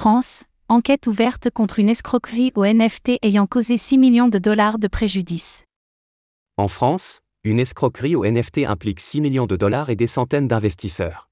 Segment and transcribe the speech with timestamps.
[0.00, 4.88] France, enquête ouverte contre une escroquerie au NFT ayant causé 6 millions de dollars de
[4.88, 5.66] préjudice.
[6.56, 11.28] En France, une escroquerie au NFT implique 6 millions de dollars et des centaines d'investisseurs.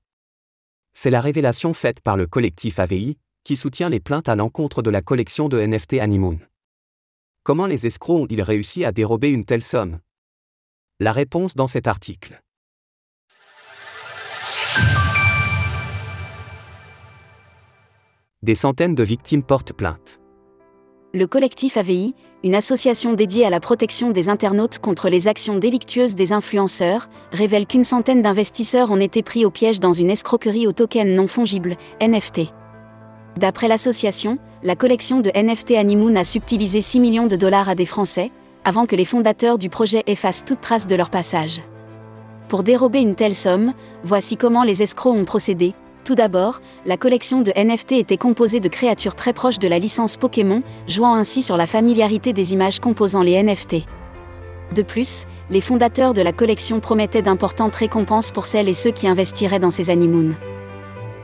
[0.93, 4.91] C'est la révélation faite par le collectif AVI, qui soutient les plaintes à l'encontre de
[4.91, 6.39] la collection de NFT Animoon.
[7.45, 9.99] Comment les escrocs ont-ils réussi à dérober une telle somme?
[11.01, 12.43] La réponse dans cet article.
[18.49, 20.21] Des centaines de victimes portent plainte.
[21.13, 26.15] Le collectif AVI, une association dédiée à la protection des internautes contre les actions délictueuses
[26.15, 30.73] des influenceurs, révèle qu'une centaine d'investisseurs ont été pris au piège dans une escroquerie au
[30.73, 32.55] token non fongible, NFT.
[33.37, 37.85] D'après l'association, la collection de NFT Animoon a subtilisé 6 millions de dollars à des
[37.85, 38.33] Français,
[38.65, 41.61] avant que les fondateurs du projet effacent toute trace de leur passage.
[42.49, 43.75] Pour dérober une telle somme,
[44.05, 45.75] voici comment les escrocs ont procédé,
[46.09, 50.17] tout d'abord, la collection de NFT était composée de créatures très proches de la licence
[50.17, 53.85] Pokémon, jouant ainsi sur la familiarité des images composant les NFT.
[54.75, 59.07] De plus, les fondateurs de la collection promettaient d'importantes récompenses pour celles et ceux qui
[59.07, 60.31] investiraient dans ces Animoon.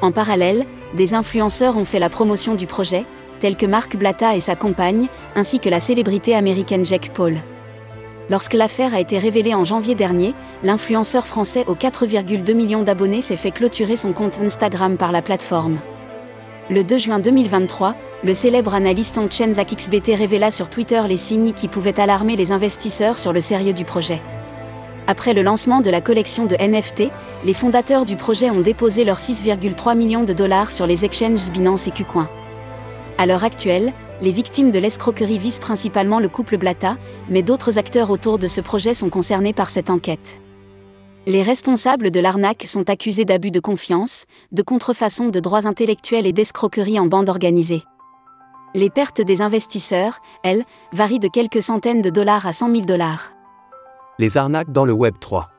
[0.02, 3.06] En parallèle, des influenceurs ont fait la promotion du projet,
[3.40, 7.38] tels que Mark Blatta et sa compagne, ainsi que la célébrité américaine Jack Paul.
[8.30, 13.36] Lorsque l'affaire a été révélée en janvier dernier, l'influenceur français aux 4,2 millions d'abonnés s'est
[13.36, 15.78] fait clôturer son compte Instagram par la plateforme.
[16.70, 21.68] Le 2 juin 2023, le célèbre analyste on-chain XBT révéla sur Twitter les signes qui
[21.68, 24.22] pouvaient alarmer les investisseurs sur le sérieux du projet.
[25.06, 27.10] Après le lancement de la collection de NFT,
[27.44, 31.88] les fondateurs du projet ont déposé leurs 6,3 millions de dollars sur les exchanges Binance
[31.88, 32.30] et KuCoin.
[33.18, 36.96] À l'heure actuelle, les victimes de l'escroquerie visent principalement le couple Blata,
[37.28, 40.40] mais d'autres acteurs autour de ce projet sont concernés par cette enquête.
[41.26, 46.32] Les responsables de l'arnaque sont accusés d'abus de confiance, de contrefaçon de droits intellectuels et
[46.32, 47.82] d'escroquerie en bande organisée.
[48.74, 53.32] Les pertes des investisseurs, elles, varient de quelques centaines de dollars à 100 000 dollars.
[54.18, 55.53] Les arnaques dans le Web 3.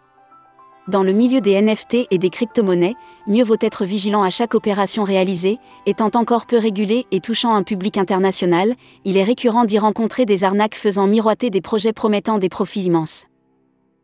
[0.88, 2.94] Dans le milieu des NFT et des crypto-monnaies,
[3.26, 5.58] mieux vaut être vigilant à chaque opération réalisée,
[5.88, 10.44] étant encore peu régulé et touchant un public international, il est récurrent d'y rencontrer des
[10.44, 13.26] arnaques faisant miroiter des projets promettant des profits immenses.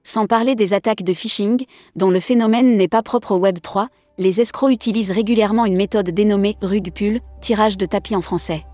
[0.04, 1.66] Sans parler des attaques de phishing,
[1.96, 6.10] dont le phénomène n'est pas propre au Web 3, les escrocs utilisent régulièrement une méthode
[6.10, 8.66] dénommée rug pull, tirage de tapis en français.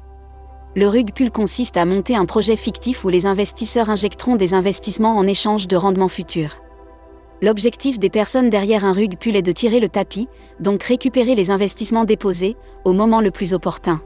[0.78, 5.18] Le rug pull consiste à monter un projet fictif où les investisseurs injecteront des investissements
[5.18, 6.56] en échange de rendements futurs.
[7.42, 10.28] L'objectif des personnes derrière un rug pull est de tirer le tapis,
[10.59, 14.02] donc récupérer les investissements déposés, au moment le plus opportun.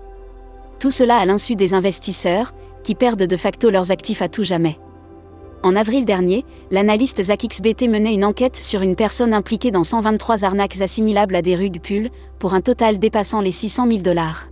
[0.80, 2.54] Tout cela à l'insu des investisseurs,
[2.84, 4.78] qui perdent de facto leurs actifs à tout jamais.
[5.64, 10.82] En avril dernier, l'analyste ZachXBT menait une enquête sur une personne impliquée dans 123 arnaques
[10.82, 12.10] assimilables à des rug pulls,
[12.40, 14.50] pour un total dépassant les 600 000 dollars.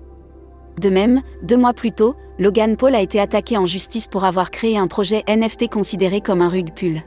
[0.79, 4.51] De même, deux mois plus tôt, Logan Paul a été attaqué en justice pour avoir
[4.51, 7.03] créé un projet NFT considéré comme un rug pull.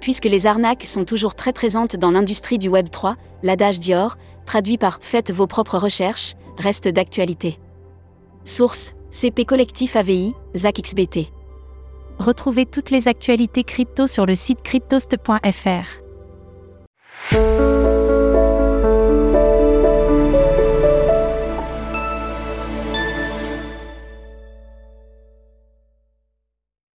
[0.00, 4.16] Puisque les arnaques sont toujours très présentes dans l'industrie du Web 3, l'adage Dior,
[4.46, 7.58] traduit par Faites vos propres recherches, reste d'actualité.
[8.44, 11.30] Source CP Collectif AVI, ZachXBT.
[12.18, 16.00] Retrouvez toutes les actualités crypto sur le site cryptost.fr.